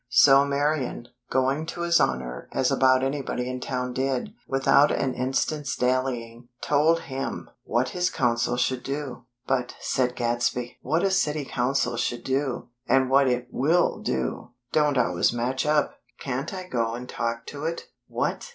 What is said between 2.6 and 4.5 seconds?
about anybody in town did,